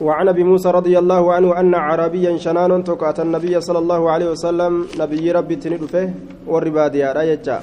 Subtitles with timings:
[0.00, 4.72] وعن أبي موسى رضي الله عنه أن عربيا شنان تقات النبي صلى الله عليه وسلم
[5.00, 6.10] نبي ربي تندفه
[6.46, 7.58] والرباديا رايجا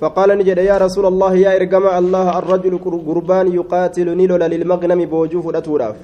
[0.00, 2.74] فقال نجد يا رسول الله يا إرجم الله الرجل
[3.08, 5.96] قربان يقاتل نيلولا للمغنم بوجوف الأتوراف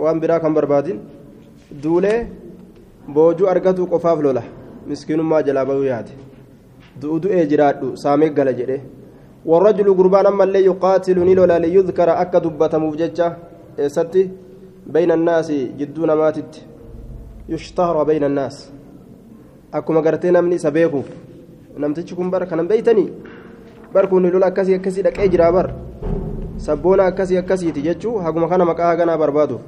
[0.00, 0.98] وأن براكم بربادين؟
[1.82, 2.28] دولة
[3.08, 4.42] بوجو أرجتو قفاف لولا.
[4.88, 6.14] مسكين ما جلابه ياتي.
[7.00, 8.48] دؤدو إجرادو سامي قال
[9.46, 13.26] والرجل قربان أما اللي يقاتل نيلولا ليذكر أكا دبة مفججة
[13.96, 14.22] ستي
[14.94, 15.48] بين الناس
[15.78, 16.52] جدون ماتت
[17.48, 18.56] يشتهر بين الناس
[19.74, 21.08] أكما قرتين أمني سبيكوف
[22.50, 23.10] kanan beeytanii
[23.92, 25.74] bar kun lola akkasii akkasii dhaqee jira bar
[26.58, 29.62] sabboona akkasii akkasiiti jechuu haguma kana maqaa haganaa barbaaduuf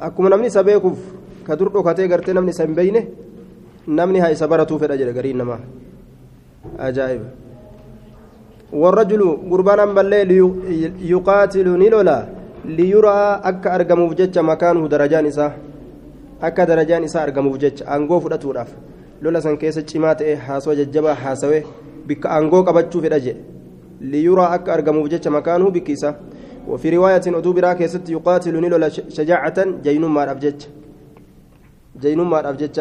[0.00, 0.98] akkuma namni isa beekuuf
[1.46, 3.00] ka dur dhokatee gartee namni isa hin beeyne
[3.86, 5.60] namni haa isa baratuu fedha jedhe gariin namaa
[6.88, 7.45] ajaa'iba
[8.83, 10.23] warrajulu gurbaan ammallee
[11.13, 12.27] yuqaatilu ni lola
[12.65, 15.51] liyuraa akka argamuuf jecha makaanuhu darajaan isaa
[16.41, 18.69] akka darajaan isaa argamuuf jecha aangoo fudhatuudhaaf
[19.21, 21.63] lola san keessa cimaa ta'e haasawaa jajjabaa haasawee
[22.07, 23.41] bikka aangoo qabachuu fedha jedhe
[24.13, 26.15] liyuraa akka argamuuf jecha makaanuhu bikki isaa
[26.67, 30.61] وفي رواية أدوبرا كيست يقاتل نيلو شجاعة جينون ما أبجج
[32.01, 32.77] جينون ما أبجج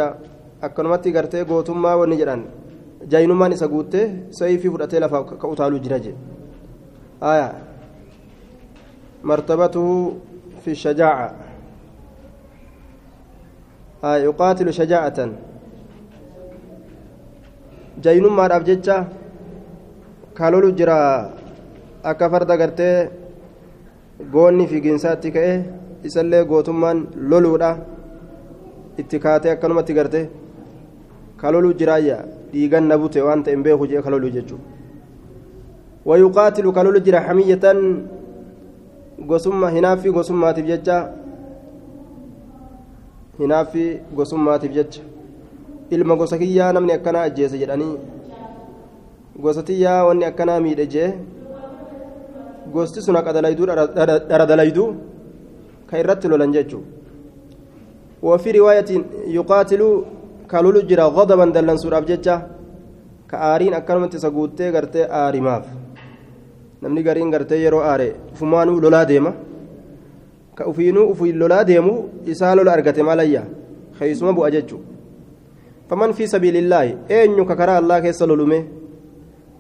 [0.63, 2.43] أكنمتي قرتي قوتما ونجران
[3.10, 6.14] جينون ما نسقوته سيفي فرأتي لفا كأوتالو جنجي
[7.24, 7.48] آية
[9.24, 10.14] مرتبته
[10.64, 11.28] في الشجاعة
[14.04, 15.18] آية يقاتل شجاعة
[18.04, 18.96] jaynummaadhaaf jecha
[20.38, 20.98] kalolu jira
[22.04, 23.10] akka farda gartee
[24.34, 25.54] goonni fiiginsaatti ka'e
[26.08, 27.00] isallee gootummaan
[27.32, 27.70] loluudha
[29.02, 30.22] itti kaatee akkanumatti garte
[31.38, 32.18] kalolu jiraayya
[32.52, 34.64] dhiigan na bute waan ta'e hin beeku jee kalolu jechuudha
[36.06, 37.80] wayuqaatilu kalolu jira hamiyyatan
[39.28, 40.98] gosummaa hinaaffii gosummaatiif jecha
[43.40, 45.02] hinaaffii gosummaatiif jecha
[45.90, 47.96] ilma gosa kiyyaa namni akkanaa ajjeese jedhanii
[49.42, 49.64] gosa
[50.08, 51.14] wanni akkanaa miidhe jee
[52.74, 53.34] gosti sun haqa
[54.48, 54.90] dalayduu
[55.88, 56.84] ka irratti lolan jechuu
[58.26, 58.86] وفي رواية
[59.28, 60.04] يقاتل
[60.50, 62.36] كالولو جرا غضبا دلن سوراب جتشا
[63.30, 65.66] كآرين أكرمت سقوتي غرتي آري ماف.
[66.84, 68.10] نمني غارين غرتي يرو آري.
[68.38, 69.34] فمانو لولا ديما.
[70.58, 71.96] كأفينو أفي لولا ديمو
[72.32, 73.44] إسالو لأرغتي ماليا
[74.00, 74.80] خيسما بو أججو.
[75.90, 78.62] فمن في سبيل الله أين ككرا الله كيس لولمه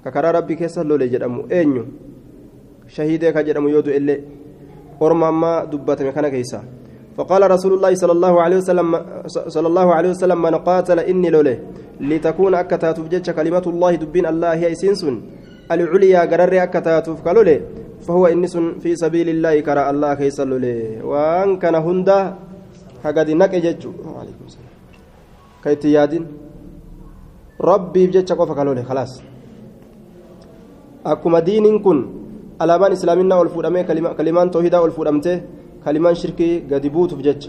[0.05, 1.85] ككرا ربي كيس لولي جدامو أين
[2.87, 4.15] شهيدة كجدامو يودو إلي.
[5.01, 6.63] أرمى ما دبتم كان كيسا.
[7.17, 8.87] فقال رسول الله صلى الله عليه وسلم
[9.55, 11.55] صلى الله عليه وسلم من قاتل إني لولي
[12.09, 15.15] لتكون أكتات بجج كلمة الله دبين الله هي سنسن.
[15.71, 17.57] العليا قرر أكتات كلولي
[18.05, 20.99] فهو إنس في سبيل الله كرا الله كيس لولي.
[21.09, 22.19] وأن كان هندا
[23.03, 24.73] هقد نكجج وعليكم السلام.
[25.63, 26.23] كيت يادين.
[27.69, 29.11] ربي بجج قف كلولي خلاص.
[31.05, 31.99] أكما دين كن.
[32.55, 33.83] islaaminaa ol fuudhamee
[34.17, 35.43] kalimaan toohidaa ol fuudhamtee
[35.85, 37.43] كلمان شركي قد بوت بجج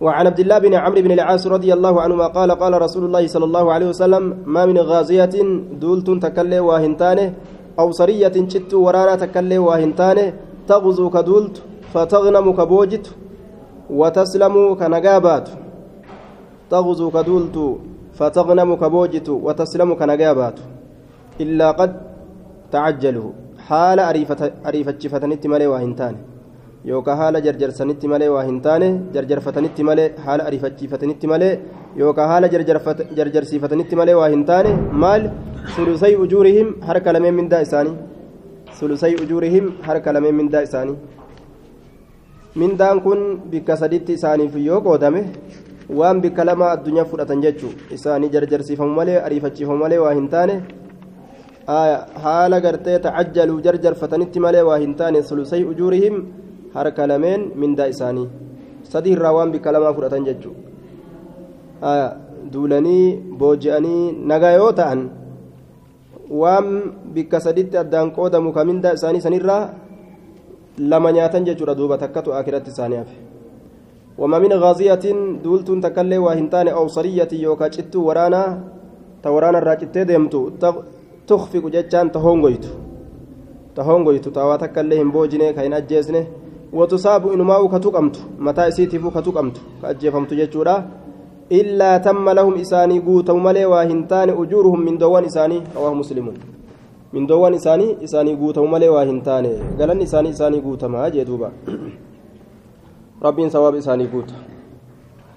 [0.00, 3.44] وعن عبد الله بن عمرو بن العاص رضي الله عنهما قال قال رسول الله صلى
[3.44, 4.24] الله عليه وسلم
[4.54, 5.34] ما من غازية
[5.82, 7.26] دولت تكلي واهنتانه
[7.80, 10.26] أو سرية شت ورانا تكلي واهنتانه
[10.68, 11.56] تغزو كدولت
[11.92, 13.06] فتغنم كبوجت
[13.90, 15.46] وتسلم كنجابات
[16.70, 17.56] تغزو كدولت
[18.18, 20.56] فتغنم كبوجت وتسلم كنجابات
[21.40, 21.90] إلا قد
[22.72, 23.26] تعجله
[23.68, 23.98] حال
[24.68, 26.29] أريفة فتنت مالي واهنتانه.
[26.84, 31.52] Yookaan haala jarjarsanitti malee waa hin taane jarjarfatanitti malee haala ariifachiifatanitti malee
[32.02, 32.48] yookaan haala
[33.18, 34.70] jarjarsiifatanitti malee waa hin taane
[35.04, 35.28] maal
[35.76, 37.96] sulusay ujuurihim harka lameen mindaa isaanii
[38.80, 40.96] sulusay ujuurihim harka lameen mindaa isaanii
[42.60, 43.20] mindaan kun
[43.50, 45.22] bikka saditti isaaniif yoo qoodame
[45.98, 50.54] waan bikka lama addunyaa fudhatan jechuu isaanii jarjarsiifamu malee ariifachiifamu malee waa hin taane
[52.24, 56.16] haala gartee tacajjaluu jarjarfatanitti malee waa hin taane sulusay ujuurihim
[56.74, 58.28] harka lameen mindaa isaanii
[58.92, 60.68] sadii irraa waan bikka lamaa fudhatan jechuudha
[62.52, 63.06] duulanii
[63.38, 65.00] booji'anii nagaa yoo ta'an
[66.42, 66.68] waan
[67.14, 69.62] bikka saditti addaan qoodamu ka mindaa isaanii sanirraa
[70.78, 73.16] lama nyaatan jechuudha duuba takkatu akiratti isaanii hafe
[74.18, 78.48] wama min gaaziyatin duultuun takkallee waa hin taane awsariyyati yookaa cittuu waraanaa
[79.22, 80.40] ta waraana irraa cittee deemtu
[81.26, 82.68] tukfiqu jechaan ta hongoytu
[83.74, 84.40] ta hongoytu ta
[86.72, 90.76] waa takkallee hin boojine ka hin ajjeesne وتصاب إنماء كتقمت متى إسيتف كتقمت كأجفمت جتشورا
[91.52, 96.28] إلا تم لهم إساني قوتوا ملي واهنتان أجورهم من دوان إساني رواه مسلم
[97.12, 101.50] mindoowwan isaanii isaanii guutamu malee waa hin taane galanni isaanii isaanii guutamaa jee duuba
[103.20, 104.34] rabbiin sawaab isaanii guuta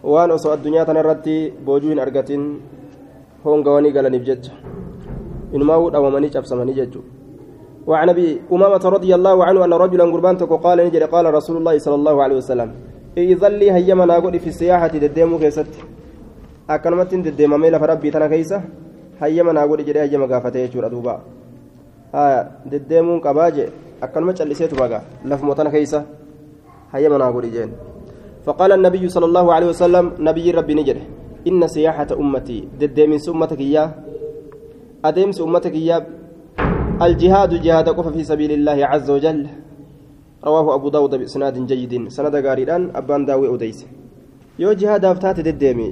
[0.03, 2.44] waan osoo addunyaa tanarratti boojuu hin argatin
[3.44, 4.51] hongawanii galaniif jecha
[5.53, 7.22] inumaa dhawamanii cabsamanii jechuudha
[7.88, 11.95] وعن أبي أمامة رضي الله عنه أن رجلا قربان قال نجري قال رسول الله صلى
[11.95, 12.69] الله عليه وسلم
[13.18, 15.68] اذن لي هيما ناقول في السياحه دديمو كيست
[16.69, 18.62] اكنمت دديمامي لف ربي تنا كيسه
[19.21, 21.15] هيما ناقول جري هيما غافته يجور دوبا
[22.15, 23.68] ها دديمون قباجة
[24.03, 26.03] اكنما چلسيتو بغا لف موتنا كيسه
[26.94, 27.71] هيما ناقول جين.
[28.45, 31.03] فقال النبي صلى الله عليه وسلم نبي ربي نجري
[31.47, 33.89] إن سياحة أمتي دديمس أمتك إياه
[35.06, 36.03] أديمس أمتك إياه
[37.05, 39.47] الجهاد جهاد قف في سبيل الله عز وجل.
[40.45, 41.94] رواه أبو داود بإسناد جيد.
[42.15, 43.79] سند غاريدان أبان داوي أوديس.
[44.59, 45.89] يو جهاد أفتات دديمي.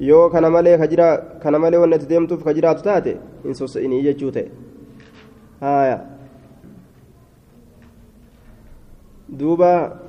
[0.00, 3.12] يو kana malee ka jira kana malee wanni itti deemtuuf ka jiraatu taate
[3.44, 4.50] hin sosso'inii jechuu ta'e
[5.60, 5.98] haaya
[9.28, 10.00] duuba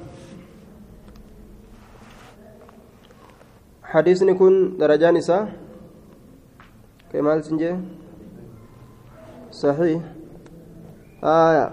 [3.86, 5.48] حديثني كن درجان إساء
[7.13, 7.71] كمال سنجي
[9.56, 10.02] صحيح.
[11.24, 11.69] آية.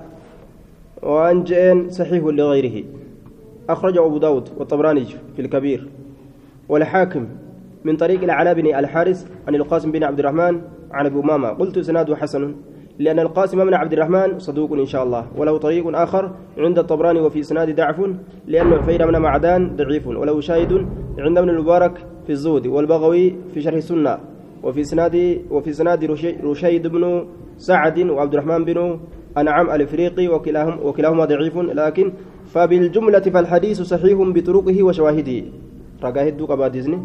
[1.02, 2.84] وأن جئن صحيح لغيره.
[3.69, 5.05] أخرجه أبو داود والطبراني
[5.37, 5.88] في الكبير.
[6.69, 7.26] والحاكم
[7.84, 10.61] من طريق العلاء بن الحارث عن القاسم بن عبد الرحمن
[10.93, 12.55] عن أبو ماما قلت سناده حسن
[12.99, 17.40] لأن القاسم بن عبد الرحمن صدوق إن شاء الله وله طريق آخر عند الطبراني وفي
[17.40, 18.00] إسناد ضعف
[18.46, 20.87] لأن عفير بن معدان ضعيف وله شاهد
[21.19, 24.19] عند ابن المبارك في الزود والبغوي في شرح السنة
[24.62, 26.05] وفي إسناد وفي إسناد
[26.44, 27.26] رشيد بن
[27.58, 29.00] سعد وعبد الرحمن بن
[29.38, 32.12] أنعم الإفريقي وكلاهم وكلاهما ضعيف لكن
[32.52, 35.43] فبالجملة فالحديث صحيح بطرقه وشواهده.
[36.04, 36.99] رقاه الدوق أباديزني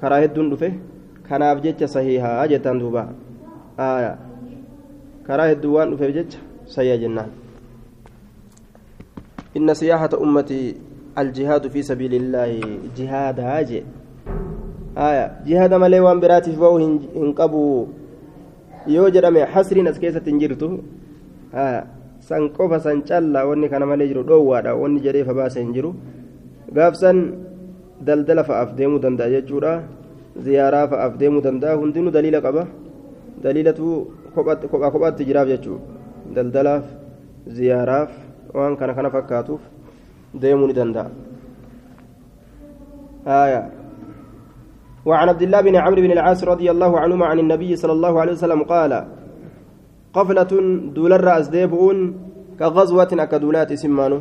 [0.00, 0.72] كراه الدون دفه.
[1.28, 3.08] كان أبجد صحيحة أجتان دوبا.
[3.80, 4.18] آية.
[5.26, 6.32] كراه الدوان دفه بجد
[6.66, 7.28] صحيح جنان.
[9.56, 10.74] إن سياحة أمتي
[11.18, 12.60] الجهاد في سبيل الله
[12.96, 13.82] جهاد هاجي
[14.98, 15.26] آية.
[15.46, 16.76] جهاد مالي وان براتي فهو
[17.16, 17.86] هنقبو
[18.86, 20.68] yoo jedhame hasriin as keessatti hin jirtu
[22.28, 25.90] san qofa san callaa wanni kana malee jiru dhoowwaadha wanni jedhee fa baase hin jiru
[26.76, 27.18] gaafsan
[28.08, 29.72] daldala fa'aaf deemuu danda'a jechuudha
[30.46, 32.66] ziyaaraa fa'aaf deemuu danda'a hundinuu daliila qaba
[33.44, 33.86] daliilatu
[34.34, 35.84] kophaa kophaatti jiraaf jechuudha
[36.36, 36.84] daldalaaf
[37.58, 38.10] ziyaaraaf
[38.58, 39.62] waan kana kana fakkaatuuf
[40.42, 41.10] deemuu ni danda'a.
[45.06, 48.32] وعن عبد الله بن عمرو بن العاص رضي الله عنهما عن النبي صلى الله عليه
[48.32, 48.92] وسلم قال
[50.14, 50.52] قفلة
[50.96, 51.98] دول الرأس ديبؤون
[52.58, 54.18] كغزوة أكدولات سمانو.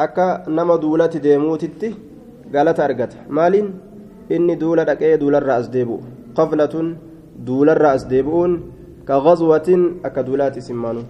[0.00, 1.82] أكا نما دولات ديموتت
[2.54, 3.54] قالت أرقت مال
[4.30, 5.98] إني دولة أكي دول الرأس ديبؤ
[6.38, 6.74] قفلة
[7.48, 8.50] دول الرأس ديبؤون
[9.08, 9.68] كغزوة
[10.04, 11.02] أكدولات سمانو.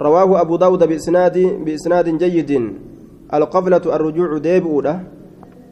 [0.00, 2.50] رواه أبو داود بإسناد بإسناد جيد.
[3.34, 4.76] القفلة الرجوع ديبؤ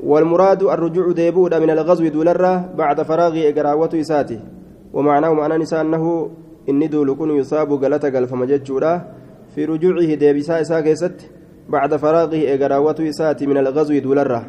[0.01, 4.41] والمراد الرجوع ديبودا من الغزو دولرة بعد فراغ إقراوة إساته.
[4.93, 6.31] ومعناه معنى نساء أنه
[6.69, 9.03] إني دول كن يصاب قلت قلف مججورا
[9.55, 11.31] في رجوعه ديبسا إسا كيست
[11.69, 14.45] بعد فراغه إقراوة إساته من الغزو دولرة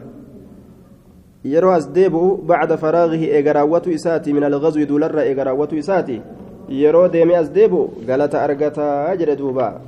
[1.45, 6.21] yeroo as deebi'u bacda faraagihi eegaraawwatu isaati min algazwi duularra eegaraawwatu isaati
[6.69, 9.81] yeroo deemee as deebi'u galata argataa jedhe duuba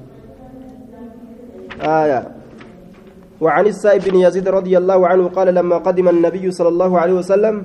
[3.41, 7.55] وعن السائب بن يزيد رضي الله عنه قال لما قدم النبي صلى الله عليه وسلم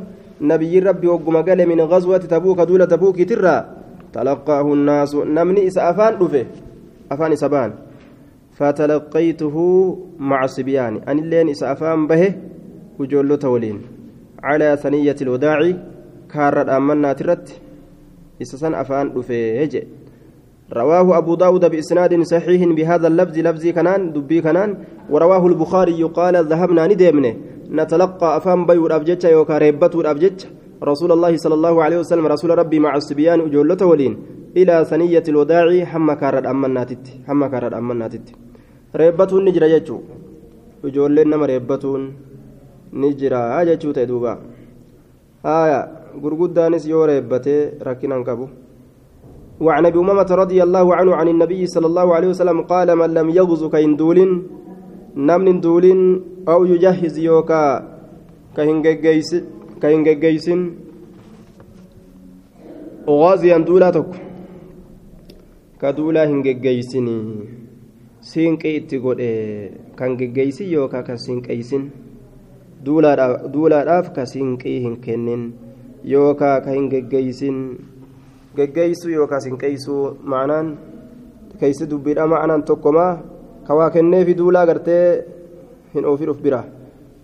[0.41, 3.57] نبي ربي وقم قال من غزوة تبوك دولة تبوك ترى
[4.13, 6.47] تلقاه الناس نمني إس أفان رفه
[7.13, 7.71] أفان سبان
[8.53, 9.57] فتلقيته
[10.19, 12.35] مع الصبيان أن اللين إس أفان به
[12.99, 13.81] وجول تولين.
[14.43, 15.73] على ثنية الوداع
[16.33, 17.61] كارد أمنا ترت
[18.43, 19.35] إسسان أفان رفه
[20.73, 24.71] رواه أبو داود بإسناد صحيح بهذا اللفظ لفظ كنان دبي كنان.
[25.11, 27.35] ورواه البخاري قال ذهبنا ندمنه.
[27.71, 30.47] نتلقى أفهم بيور أبجتش يوكا ريبته الأبجتش
[30.83, 34.17] رسول الله صلى الله عليه وسلم رسول ربي مع الصبيان أجولته ولين.
[34.57, 38.27] إلى ثنية الوداع حما كارد أمناتت حما كارد أمناتت
[38.97, 40.01] ريبته نجرى يجو
[40.85, 41.93] أجولين نما ريبته
[42.93, 44.33] نجرى أجتشو تدوبا.
[45.47, 45.81] آية.
[46.23, 47.57] غرغدانس يو ريبته.
[47.89, 48.47] ركنا كبو
[49.61, 53.31] وعن أبي أمامة رضي الله عنه عن النبي صلى الله عليه وسلم قال من لم
[53.31, 54.19] يغزو كيندول
[55.17, 55.87] نمن دول
[56.49, 57.63] أو يجهز يوكا
[58.57, 60.51] كهنجيس
[63.09, 64.11] غازيا دولا تك.
[65.81, 67.19] كدولا هنجيسني
[68.23, 69.31] siinqii itti godhe
[69.99, 71.91] kan geggeeysin yookaan kan siinqeeysin
[72.87, 75.43] duulaadhaaf ka siinqii hin kennin
[76.13, 77.57] yookaan ka hin geggeeysin
[78.57, 80.03] geggeeysuu yookaas hin qeeysuu
[80.35, 80.77] ma'anaan
[81.61, 83.13] keeysi dubbiidha ma'anaan tokkomaa
[83.67, 85.25] kawaa kenneefi duulaa gartee
[85.95, 86.65] hin oofin uf bira.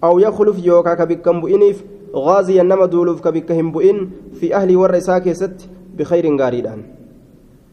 [0.02, 4.08] Aw yakluf yookaa ka bikka hin bu'iniif غازيا نما دولوف كبك هم بؤن
[4.40, 5.68] في أهلي إساء كيست
[5.98, 6.82] بخير غاريدان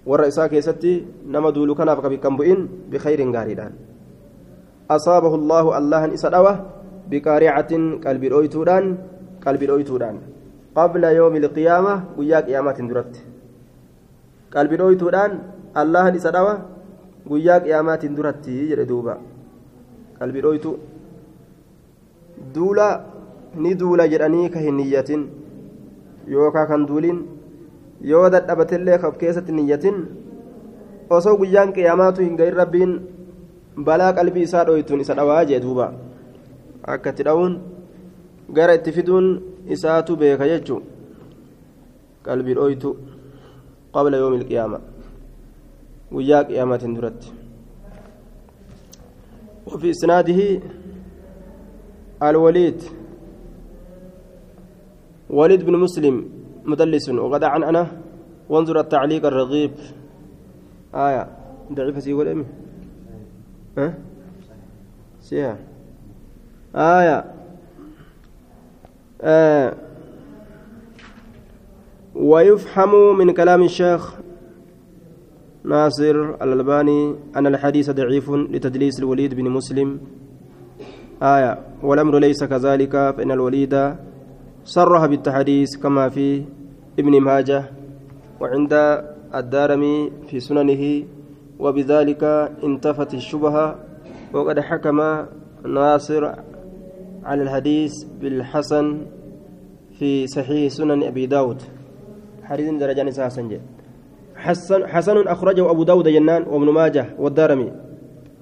[0.08, 0.86] إساء كيست
[1.28, 3.72] نما دولو كان كبك هم بؤن بخير غاريدان
[4.92, 6.66] أصابه الله الله إسدوه
[7.12, 7.72] بقارعة
[8.06, 8.98] قلب الأويتودان
[9.46, 10.16] قلب الأويتودان
[10.76, 13.14] قبل يوم القيامة ويا قيامة درت
[14.56, 15.32] قلب الأويتودان
[15.82, 16.56] الله إسدوه
[17.32, 19.16] ويا قيامة درت يردوبا
[20.22, 20.72] قلب الأويتو
[22.56, 22.90] دولا
[23.56, 25.22] ni duula jedhanii ka hin niyyatin
[26.28, 27.20] yookaan kan duulin
[28.12, 29.96] yoo dadhabatillee kaf keessatti niyyatin
[31.18, 32.92] osoo guyyaan qiyaamaatu hin gahin rabbiin
[33.90, 35.88] balaa qalbii isaa dhoytuun isa dhawaa jee duuba
[36.96, 37.56] akka itti dha'uun
[38.60, 39.28] gara itti fiduun
[39.78, 40.84] isaatu beeka jechuun
[42.28, 42.92] qalbii dhoytu
[43.96, 44.80] qabla yoomil qiyaama
[46.14, 47.28] guyyaa qiyaamaatiin duratti
[49.66, 50.62] وفي إسناده
[52.24, 52.80] الوليد.
[55.30, 56.30] وليد بن مسلم
[56.66, 57.84] مدلس وقد عن أنا
[58.50, 59.72] وانظر التعليق الرغيب.
[60.94, 61.28] آية.
[61.74, 62.46] ضعيفة سي ولا أمي
[63.78, 63.94] ها؟
[65.20, 65.58] سيها
[66.76, 67.34] آية.
[69.22, 69.85] آه.
[72.16, 74.16] ويفهم من كلام الشيخ
[75.64, 80.00] ناصر الألباني أن الحديث ضعيف لتدليس الوليد بن مسلم.
[81.24, 83.96] آية والأمر ليس كذلك فإن الوليد
[84.64, 86.44] صرح بالتحديث كما في
[87.00, 87.64] ابن ماجه
[88.40, 88.74] وعند
[89.36, 91.04] الدارمي في سننه
[91.60, 92.24] وبذلك
[92.64, 93.76] انتفت الشبهة
[94.34, 95.26] وقد حكم
[95.66, 96.24] ناصر
[97.24, 97.92] على الحديث
[98.22, 98.98] بالحسن
[100.00, 101.75] في صحيح سنن أبي داود.
[102.46, 103.30] حديث درجة نساء
[104.36, 107.72] حسن, حسن أخرجه أبو داود جنان وابن ماجه والدارمي.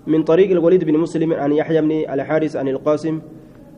[0.08, 3.22] من طريق الوليد بن مسلم عن يحيى بن الحارث عن القاسم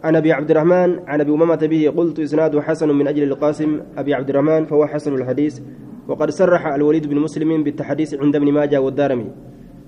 [0.03, 4.13] عن أبي عبد الرحمن عن أبي أمامة به قلت إسناده حسن من أجل القاسم أبي
[4.13, 5.59] عبد الرحمن فهو حسن الحديث.
[6.07, 9.27] وقد صرح الوليد بن مسلم بالتحديث عند ابن ماجه والدارمي.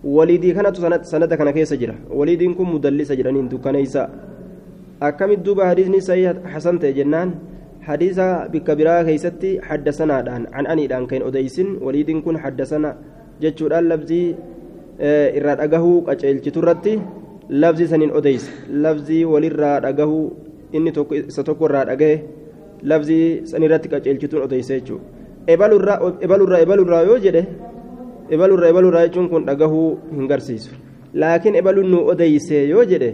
[0.03, 4.10] وليدي كانت سند سند كان كيس جرا وليد كن مدلس جرانين دكانيسا.
[5.01, 7.29] أكم الدوبة حديثني سيد حسن جنان.
[7.88, 8.20] حديث
[8.51, 12.89] بكبيرة كيستي حدثنا دان عن أني دان كين أديسن وليد كن حدثنا
[13.41, 14.24] جتشو لفظي
[15.00, 16.94] irraa dhagahuu qaceelchiturratti
[17.50, 18.50] labzi saniin odeyse
[18.84, 20.17] labzii walirraa dhagahu
[20.74, 22.15] inni isa tokko irraa dhagahe
[22.84, 25.06] labzii sanirratti qaceelchituun odeyse jechuudha
[25.53, 27.46] ebalurraa ebalurraa yoo jedhe
[28.29, 30.74] ebalurraa ebalurraa jechuun kun dhagahuu hin garsiisu
[31.13, 33.12] laakiin ebaluun nu odeyse yoo jedhe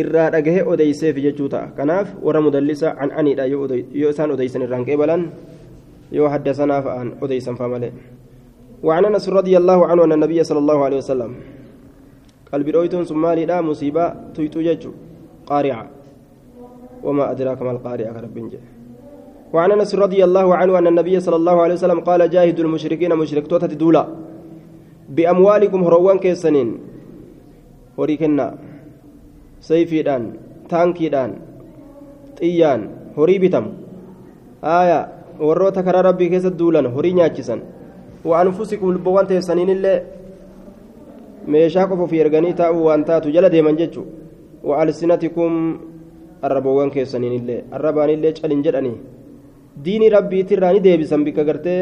[0.00, 1.72] irraa dhagahe odeyseef jechuu ta'a.
[1.76, 3.66] Kanaaf warra mudallisa an aniidha yoo
[4.12, 5.22] isaan odeysan irraan qeebalan
[6.12, 7.92] yoo hadda sanaaf an odeysan faa malee.
[8.84, 11.30] وعن أنس رضي الله عنه أن النبي صلى الله عليه وسلم
[12.52, 14.92] قلب رويتون سمالي لا مصيبة تويتو ججو
[15.48, 15.84] قارعة.
[17.02, 18.36] وما أدراك ما القارعة رب
[19.52, 23.46] وعن أنس رضي الله عنه أن النبي صلى الله عليه وسلم قال جاهدوا المشركين مشرك
[23.46, 24.04] توتا دولا
[25.08, 26.68] بأموالكم هروان كيسنين.
[27.98, 28.46] هوريكنا.
[29.60, 30.32] sayfiidhaan
[30.68, 31.32] taankiidhaan
[32.40, 33.70] xiyyaan horii bitamu.
[34.62, 35.08] Aaya
[35.38, 37.62] warroota karaa rabbii keessa duulan horii nyaachisan.
[38.24, 39.98] Waan waanfusikum lubboowwan teessaniinillee
[41.46, 44.06] meeshaa qofa ofii erganii taa'uu waan taatu jala deeman jechu
[44.68, 45.52] waalsinatikum
[46.42, 48.96] arraboowwan keessaniinillee arrabaanillee calin jedhanii.
[49.84, 51.80] Diinii rabbiitirraa ni deebisan bikka gartee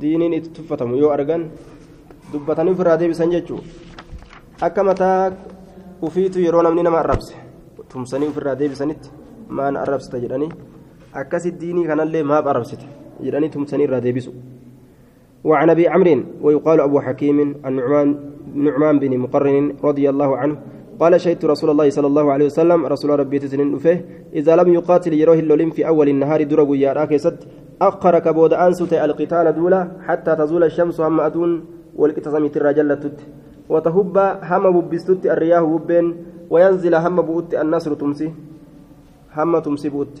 [0.00, 1.44] diiniin itti tuffatamu yoo argan
[2.32, 3.60] dubbatanii ofirraa deebisan jechuu
[4.60, 5.30] akka mataa
[6.02, 7.34] ufiitu yeroo namni nama arrabse
[7.88, 9.10] tumsanii ofirraa deebisanitti
[9.48, 10.50] maan arrabsita jedhanii
[11.22, 12.86] akkasi diinii kanallee maaf arrabsite
[13.26, 14.32] jedhanii tumsanii irraa deebisu.
[15.44, 18.08] وعن ابي عمرو ويقال ابو حكيم النعمان
[18.54, 20.56] نعمان بن مقرن رضي الله عنه
[21.00, 25.12] قال شهدت رسول الله صلى الله عليه وسلم رسول ربي تسنن فيه اذا لم يقاتل
[25.14, 27.38] يروه اللولين في اول النهار درب يا راكست
[27.82, 31.64] اخر كبود انسوت القتال دولا حتى تزول الشمس هم ادون
[31.96, 33.18] والقتسمت الرجل تت
[33.68, 36.06] وتهب هم ببستت الرياح ببين
[36.50, 38.32] وينزل هم بؤت النصر تمسي.
[39.36, 40.14] هم تمسي بؤت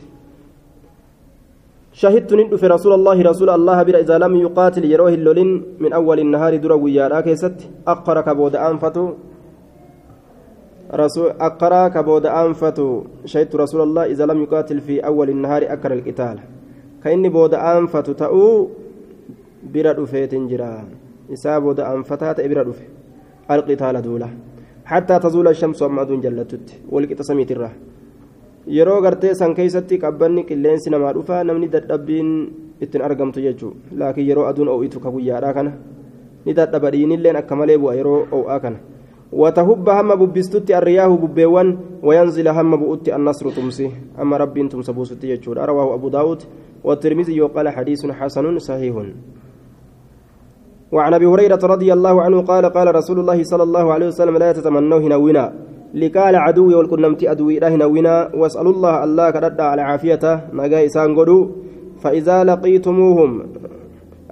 [1.92, 5.50] شهدت ندف رسول الله رسول الله بلا إذا لم يقاتل يروه اللولين
[5.80, 7.58] من أول النهار درا ويارا كيست.
[7.88, 9.04] أقرا كبود أنفتو
[10.94, 12.88] رسول أقرا كبود أنفتو
[13.24, 16.38] شهدت رسول الله إذا لم يقاتل في أول النهار أكر القتال.
[17.04, 18.68] كإني بود أنفتو تأو
[19.72, 20.84] بلا دفيت جرا.
[21.32, 22.97] إسا بود أنفتات بلا دفي
[23.50, 24.28] القتال دولة
[24.84, 27.74] حتى تزول الشمس وما دون جلتت والقتسميت الراه
[28.76, 32.28] yeroo gartee san keeysatti qabbanni qilleensi namaa dhufa namni dadhabbiin
[32.84, 35.72] ittiin argamtu jechuudha laakiin yeroo aduun oo'itu ka guyyaadhaa kana
[36.44, 38.78] ni dadhaba dhiinilleen akka malee bu'a yeroo oo'aa kana
[39.32, 43.90] وتهب هم ببستت الرياح ببيوان وينزل هم بؤت النصر تمسي
[44.20, 46.42] أما ربي تمس بوست يجور رواه أبو داود
[46.84, 48.94] والترمذي وقال حديث حسن صحيح
[50.92, 54.52] وعن أبي هريرة رضي الله عنه قال قال رسول الله صلى الله عليه وسلم لا
[54.52, 55.52] تتمنوا هنونا
[55.94, 60.34] لقال عدوي والكنمت أدوي له هنونا واسألوا الله الله كرد على عافيته.
[60.52, 61.16] نجا إسان
[62.02, 63.30] فإذا لقيتموهم.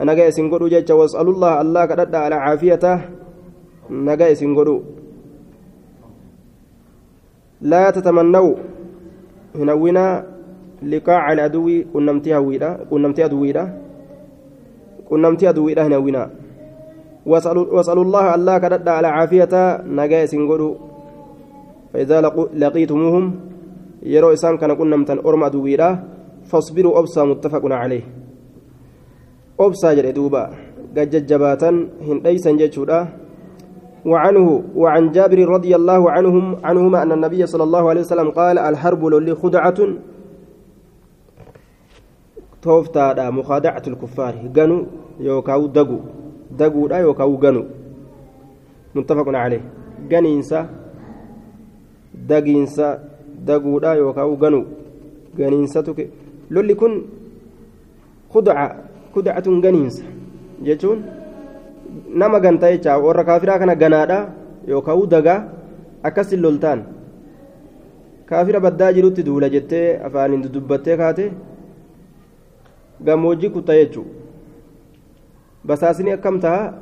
[0.00, 2.96] نجا إسان قدو جج واسألوا الله الله كرد على عافيته.
[3.90, 4.52] نجا إسان
[7.60, 8.54] لا تتمنوا
[9.56, 10.06] هنونا
[10.82, 13.64] لقاع العدو كنمتي هويدا أدويدا
[15.08, 16.30] كنمتي أدويدا هنونا
[17.26, 19.62] واسألوا الله الله كرد على عافيته
[19.99, 20.42] نجا إسان
[21.92, 22.16] فإذا
[22.62, 23.25] لقيتموهم
[24.02, 25.90] يروا إسان كان كنا متن أرم أدويرا
[26.50, 28.04] فاصبروا أبصى متفق عليه.
[29.61, 30.45] أبصى جل دوبا
[30.97, 31.71] قد جباتا
[32.06, 33.00] هن ليس جتشودا
[34.06, 39.02] وعنه وعن جابر رضي الله عنهم عنهما أن النبي صلى الله عليه وسلم قال الحرب
[39.04, 39.78] للي خدعة.
[42.62, 44.78] توفتا مخادعة الكفار جنو
[45.21, 45.99] يوكاو دقو.
[46.60, 47.62] لا يوكاو جنو
[48.94, 49.62] متفق عليه
[50.10, 50.60] جنينسا
[52.16, 52.98] dagiinsa
[53.46, 54.60] daguudha yookaan ganu
[55.36, 55.92] ganiinsatu
[56.50, 57.04] lolli kun
[58.32, 58.66] kudaca
[59.12, 60.04] kudacatun ganiinsa
[60.66, 61.04] jechuun
[62.20, 64.18] nama ganta jecha warra kaafiraa kana ganaadha
[64.66, 65.44] yookaan dagaa
[66.02, 66.80] akkasin loltaan
[68.26, 71.32] kaafira baddaa jirutti duula jettee afaaniin dudubbattee kaate
[73.06, 74.25] gammoojjii kutta jechuudha
[75.66, 76.73] basaasni akkam ta'a?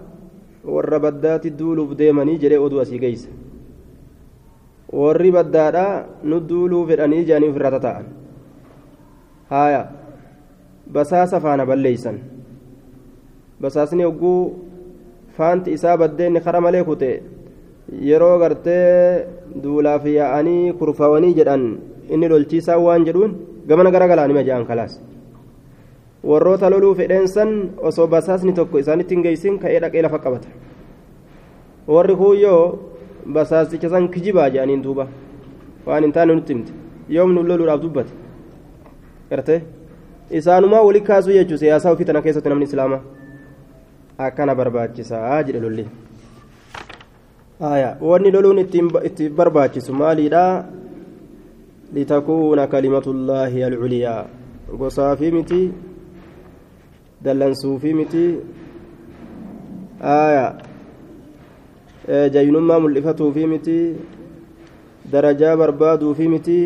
[0.75, 3.29] Warra baddaatti duuluuf deemanii jedhee oduu asii geessa.
[4.95, 5.85] warri baddaadha
[6.31, 8.05] nu duuluu fedhanii jedhanii ofirra tata'an
[9.51, 9.81] haaya.
[10.95, 12.17] Basaasa faana balleeysan.
[13.63, 14.41] Basaasni hogguu
[15.37, 17.11] faanti isaa baddeenni kara malee kute
[18.09, 19.27] yeroo gartee
[19.65, 21.65] duulaaf yaa'anii kurfawanii jedhan
[22.15, 23.33] inni lolchiisaa waan jedhuun
[23.69, 24.95] gamana garagalaan hima jedhan kalaas
[26.31, 27.51] warroota loluu fedheensan
[27.91, 30.49] osoo basaasni tokko isaanitti hin geessin ka'ee dhaqee lafa qabata
[31.97, 32.61] warri kuuyyoo
[33.39, 35.07] basaasicha san kijibaa jedhaniin duuba
[35.87, 36.73] waan hin taane nutti himte
[37.17, 38.13] yoom nu loluudhaaf dubbate
[39.31, 39.57] garte
[40.41, 43.01] isaanumaa wali kaasuu jechuun siyaasaa ofii tana keessatti namni islaamaa
[44.29, 45.87] akkana barbaachisaa jedhe lolli
[48.11, 50.45] wanni loluun itti barbaachisu maaliidha
[51.95, 54.23] litakuuna kalimatullaahi alculiyaa
[54.79, 55.61] gosaafii miti
[57.25, 58.25] dallansuufii miti
[62.35, 63.79] jaynummaa mul'ifatuufi miti
[65.13, 66.59] darajaa barbaaduufi miti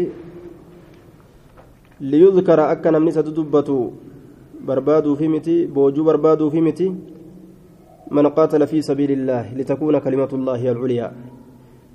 [2.00, 3.78] liyudkara akka namni isa dubbatu
[4.70, 6.88] barbaaduufi miti boojuu barbaaduufi miti
[8.10, 11.08] من قاتل في سبيل الله لتكون كلمة الله العليا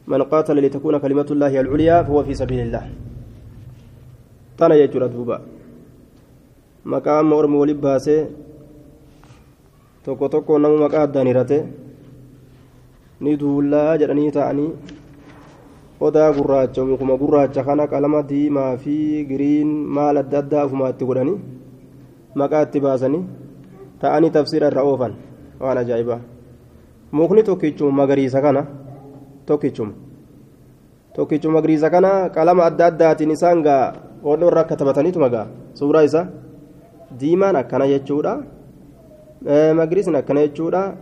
[0.08, 2.84] من قاتل لتكون كلمة الله العليا فهو في سبيل الله
[4.58, 5.38] تنا يجرى دوبا
[6.86, 8.30] مقام أرمي ولباسه
[10.06, 11.58] tokko tokko nama maqaa addaan hirate.
[13.24, 14.70] Ni duullaa jedhanii ta'anii
[16.08, 18.96] odaa gurraacha mukuma gurraacha kana qalama diimaa fi
[19.30, 21.38] giriin maal adda addaa ofumaatti godhanii
[22.42, 23.24] maqaa itti baasanii
[24.02, 25.14] ta'anii tafsiira irra oofan.
[25.62, 26.20] Waan ajaa'ibaa.
[27.12, 28.66] Mukni tokkichuma magariisa kana
[29.46, 29.94] tokkichuma.
[31.16, 33.94] Tokkichuma magariisa kana qalama adda addaatiin isaan gaa
[34.26, 35.48] hodhoo irra akka taphataniitu magaa.
[35.80, 36.26] Suuraa isaa
[37.20, 38.34] diimaan akkana jechuudha
[39.46, 40.96] magariisni akkana jechuudha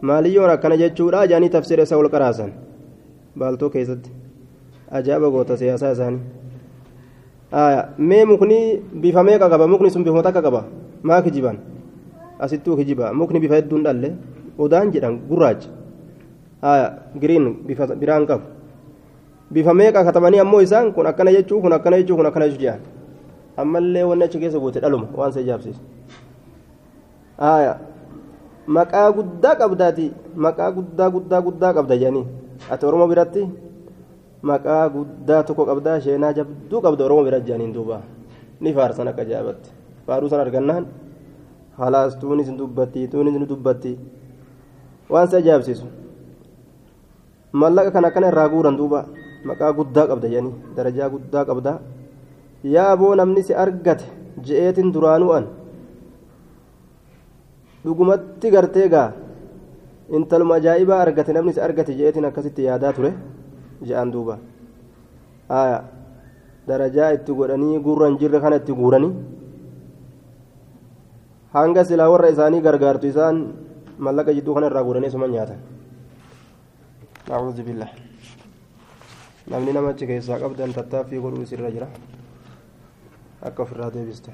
[0.00, 2.52] maaliyyoon akkana jechuudha jaanii tafsiira isa ol qaraasan
[3.36, 4.10] baaltoo keessatti
[4.90, 6.20] ajaa'iba goota siyaasaa isaanii
[7.98, 8.58] mee mukni
[9.02, 10.64] bifa meeqa qaba mukni sun bifuma takka qaba
[11.02, 11.58] maa kijiban
[12.38, 14.14] asittuu kijiba mukni bifa hedduun dhalle
[14.58, 15.68] odaan jedhan gurraacha
[17.20, 18.44] giriin bifa biraan qabu
[19.50, 22.80] bifa meeqa katabanii ammoo isaan kun akkana jechuu kun akkana jechuu kun akkana jechuu jedhan
[23.56, 25.76] ammallee wanni achi keessa goote dhaluma waan isa
[27.38, 27.74] ijaabsiisu
[28.66, 30.06] maqaa guddaa qabdaati.
[30.36, 32.26] Maqaa guddaa guddaa guddaa qabda jedhanii
[32.72, 33.42] ati oromoo biratti?
[34.42, 38.00] Maqaa guddaa tokko qabdaa sheenaa jabduu qabda oromoo biratti jedhaniin duuba.
[38.60, 39.70] Ni faarsan akka jaabatti
[40.06, 40.86] faaruu san argannaan?
[41.78, 43.92] Halaas tuunis ni dubbatti tuunis ni dubbatti.
[45.10, 45.86] Waan isa ajaa'ibsiisu.
[47.52, 49.04] Mallaqa kana akkana irraa guuran duuba.
[49.44, 51.72] Maqaa guddaa qabda jedhanii darajaa guddaa qabda.
[52.64, 54.04] Yaa boo namni si argate
[54.46, 55.44] je'eetin duraanuu an
[57.84, 59.12] dhugumatti gartee gaa
[60.16, 63.10] intaluma ajaa'ibaa argate namni si argate je'eetin akkasitti yaadaa ture
[63.88, 64.38] je'an duuba
[66.68, 69.12] darajaa itti godhanii gurran jirre kana itti guuranii
[71.54, 73.36] hanga silaa warra isaanii gargaartu isaan
[73.98, 75.60] mallaqa jidduu kana irraa guuranii suma nyaatan
[77.28, 77.90] nacuudhu billah
[79.50, 81.88] namni namachi keessaa qabdan tattaaffii godhuu isirra jira
[83.46, 84.30] akka ofirraa deebiste